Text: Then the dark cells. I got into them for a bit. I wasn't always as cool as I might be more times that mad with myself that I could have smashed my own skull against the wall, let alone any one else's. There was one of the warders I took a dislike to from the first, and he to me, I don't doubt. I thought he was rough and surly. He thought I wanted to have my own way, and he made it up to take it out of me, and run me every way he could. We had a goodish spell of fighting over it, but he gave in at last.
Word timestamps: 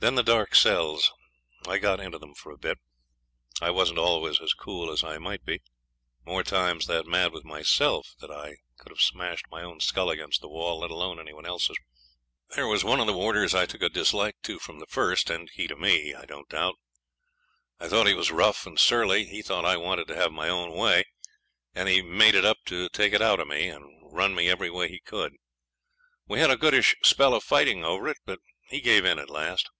Then 0.00 0.16
the 0.16 0.22
dark 0.22 0.54
cells. 0.54 1.10
I 1.66 1.78
got 1.78 1.98
into 1.98 2.18
them 2.18 2.34
for 2.34 2.52
a 2.52 2.58
bit. 2.58 2.76
I 3.62 3.70
wasn't 3.70 3.98
always 3.98 4.38
as 4.38 4.52
cool 4.52 4.90
as 4.92 5.02
I 5.02 5.16
might 5.16 5.46
be 5.46 5.62
more 6.26 6.42
times 6.42 6.86
that 6.88 7.06
mad 7.06 7.32
with 7.32 7.42
myself 7.42 8.12
that 8.20 8.30
I 8.30 8.56
could 8.76 8.90
have 8.92 9.00
smashed 9.00 9.46
my 9.50 9.62
own 9.62 9.80
skull 9.80 10.10
against 10.10 10.42
the 10.42 10.48
wall, 10.50 10.80
let 10.80 10.90
alone 10.90 11.18
any 11.18 11.32
one 11.32 11.46
else's. 11.46 11.78
There 12.50 12.66
was 12.66 12.84
one 12.84 13.00
of 13.00 13.06
the 13.06 13.14
warders 13.14 13.54
I 13.54 13.64
took 13.64 13.80
a 13.80 13.88
dislike 13.88 14.36
to 14.42 14.58
from 14.58 14.78
the 14.78 14.86
first, 14.86 15.30
and 15.30 15.48
he 15.54 15.66
to 15.68 15.74
me, 15.74 16.12
I 16.12 16.26
don't 16.26 16.50
doubt. 16.50 16.74
I 17.80 17.88
thought 17.88 18.06
he 18.06 18.12
was 18.12 18.30
rough 18.30 18.66
and 18.66 18.78
surly. 18.78 19.24
He 19.24 19.40
thought 19.40 19.64
I 19.64 19.78
wanted 19.78 20.06
to 20.08 20.16
have 20.16 20.32
my 20.32 20.50
own 20.50 20.72
way, 20.72 21.06
and 21.74 21.88
he 21.88 22.02
made 22.02 22.34
it 22.34 22.44
up 22.44 22.58
to 22.66 22.90
take 22.90 23.14
it 23.14 23.22
out 23.22 23.40
of 23.40 23.48
me, 23.48 23.68
and 23.70 23.86
run 24.14 24.34
me 24.34 24.50
every 24.50 24.68
way 24.68 24.86
he 24.90 25.00
could. 25.00 25.32
We 26.28 26.40
had 26.40 26.50
a 26.50 26.58
goodish 26.58 26.94
spell 27.02 27.32
of 27.32 27.42
fighting 27.42 27.84
over 27.86 28.06
it, 28.08 28.18
but 28.26 28.40
he 28.68 28.82
gave 28.82 29.06
in 29.06 29.18
at 29.18 29.30
last. 29.30 29.70